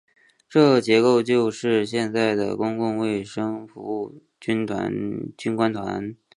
[0.49, 4.65] 这机构就是现在的公共卫生服务军
[5.55, 6.15] 官团。